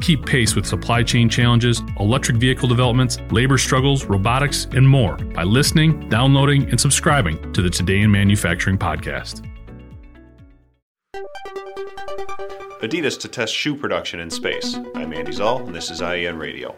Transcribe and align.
Keep 0.00 0.24
pace 0.24 0.56
with 0.56 0.64
supply 0.64 1.02
chain 1.02 1.28
challenges, 1.28 1.82
electric 1.98 2.38
vehicle 2.38 2.68
developments, 2.68 3.18
labor 3.30 3.58
struggles, 3.58 4.06
robotics, 4.06 4.66
and 4.72 4.88
more 4.88 5.16
by 5.16 5.42
listening, 5.42 6.08
downloading, 6.08 6.68
and 6.70 6.80
subscribing 6.80 7.52
to 7.52 7.60
the 7.60 7.68
Today 7.68 8.00
in 8.00 8.10
Manufacturing 8.10 8.78
podcast. 8.78 9.46
Adidas 12.80 13.20
to 13.20 13.28
test 13.28 13.54
shoe 13.54 13.76
production 13.76 14.20
in 14.20 14.30
space. 14.30 14.76
I'm 14.94 15.12
Andy 15.12 15.32
Szal, 15.32 15.66
and 15.66 15.74
this 15.74 15.90
is 15.90 16.00
IEN 16.00 16.38
Radio. 16.38 16.74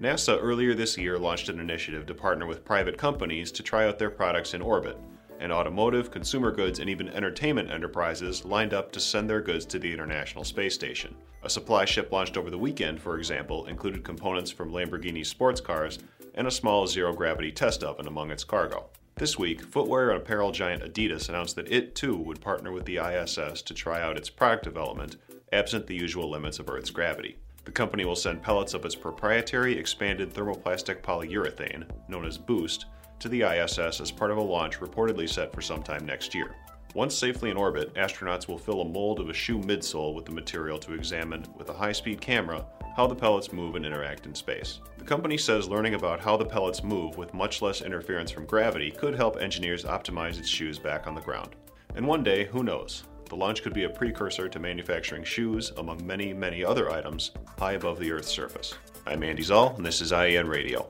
NASA 0.00 0.36
earlier 0.42 0.74
this 0.74 0.98
year 0.98 1.18
launched 1.18 1.48
an 1.48 1.60
initiative 1.60 2.04
to 2.06 2.14
partner 2.14 2.46
with 2.46 2.64
private 2.64 2.98
companies 2.98 3.52
to 3.52 3.62
try 3.62 3.86
out 3.86 4.00
their 4.00 4.10
products 4.10 4.54
in 4.54 4.60
orbit 4.60 4.98
and 5.44 5.52
automotive, 5.52 6.10
consumer 6.10 6.50
goods, 6.50 6.78
and 6.78 6.88
even 6.88 7.10
entertainment 7.10 7.70
enterprises 7.70 8.46
lined 8.46 8.72
up 8.72 8.90
to 8.90 8.98
send 8.98 9.28
their 9.28 9.42
goods 9.42 9.66
to 9.66 9.78
the 9.78 9.92
International 9.92 10.42
Space 10.42 10.74
Station. 10.74 11.14
A 11.42 11.50
supply 11.50 11.84
ship 11.84 12.10
launched 12.10 12.38
over 12.38 12.48
the 12.48 12.56
weekend, 12.56 12.98
for 12.98 13.18
example, 13.18 13.66
included 13.66 14.02
components 14.02 14.50
from 14.50 14.72
Lamborghini 14.72 15.24
sports 15.24 15.60
cars 15.60 15.98
and 16.34 16.46
a 16.46 16.50
small 16.50 16.86
zero 16.86 17.12
gravity 17.12 17.52
test 17.52 17.84
oven 17.84 18.08
among 18.08 18.30
its 18.30 18.42
cargo. 18.42 18.86
This 19.16 19.38
week, 19.38 19.60
footwear 19.60 20.10
and 20.10 20.22
apparel 20.22 20.50
giant 20.50 20.82
Adidas 20.82 21.28
announced 21.28 21.56
that 21.56 21.70
it 21.70 21.94
too 21.94 22.16
would 22.16 22.40
partner 22.40 22.72
with 22.72 22.86
the 22.86 22.96
ISS 22.96 23.60
to 23.62 23.74
try 23.74 24.00
out 24.00 24.16
its 24.16 24.30
product 24.30 24.64
development, 24.64 25.18
absent 25.52 25.86
the 25.86 25.94
usual 25.94 26.30
limits 26.30 26.58
of 26.58 26.70
Earth's 26.70 26.88
gravity. 26.88 27.36
The 27.66 27.70
company 27.70 28.06
will 28.06 28.16
send 28.16 28.42
pellets 28.42 28.72
of 28.72 28.86
its 28.86 28.94
proprietary 28.94 29.76
expanded 29.78 30.32
thermoplastic 30.32 31.02
polyurethane, 31.02 31.84
known 32.08 32.24
as 32.24 32.38
Boost, 32.38 32.86
to 33.20 33.28
the 33.28 33.42
ISS 33.42 34.00
as 34.00 34.10
part 34.10 34.30
of 34.30 34.38
a 34.38 34.42
launch 34.42 34.80
reportedly 34.80 35.28
set 35.28 35.52
for 35.52 35.60
sometime 35.60 36.04
next 36.04 36.34
year. 36.34 36.54
Once 36.94 37.14
safely 37.14 37.50
in 37.50 37.56
orbit, 37.56 37.92
astronauts 37.94 38.46
will 38.46 38.56
fill 38.56 38.80
a 38.80 38.84
mold 38.84 39.18
of 39.18 39.28
a 39.28 39.34
shoe 39.34 39.58
midsole 39.58 40.14
with 40.14 40.24
the 40.24 40.30
material 40.30 40.78
to 40.78 40.94
examine, 40.94 41.44
with 41.56 41.68
a 41.68 41.72
high 41.72 41.90
speed 41.90 42.20
camera, 42.20 42.64
how 42.96 43.06
the 43.06 43.14
pellets 43.14 43.52
move 43.52 43.74
and 43.74 43.84
interact 43.84 44.26
in 44.26 44.34
space. 44.34 44.78
The 44.98 45.04
company 45.04 45.36
says 45.36 45.68
learning 45.68 45.94
about 45.94 46.20
how 46.20 46.36
the 46.36 46.44
pellets 46.44 46.84
move 46.84 47.18
with 47.18 47.34
much 47.34 47.60
less 47.60 47.82
interference 47.82 48.30
from 48.30 48.46
gravity 48.46 48.92
could 48.92 49.16
help 49.16 49.40
engineers 49.40 49.84
optimize 49.84 50.38
its 50.38 50.48
shoes 50.48 50.78
back 50.78 51.08
on 51.08 51.16
the 51.16 51.20
ground. 51.20 51.56
And 51.96 52.06
one 52.06 52.22
day, 52.22 52.44
who 52.44 52.62
knows? 52.62 53.02
The 53.28 53.36
launch 53.36 53.64
could 53.64 53.74
be 53.74 53.84
a 53.84 53.90
precursor 53.90 54.48
to 54.48 54.58
manufacturing 54.60 55.24
shoes, 55.24 55.72
among 55.78 56.06
many, 56.06 56.32
many 56.32 56.64
other 56.64 56.92
items, 56.92 57.32
high 57.58 57.72
above 57.72 57.98
the 57.98 58.12
Earth's 58.12 58.30
surface. 58.30 58.74
I'm 59.04 59.24
Andy 59.24 59.42
Szal, 59.42 59.76
and 59.76 59.84
this 59.84 60.00
is 60.00 60.12
IEN 60.12 60.48
Radio. 60.48 60.88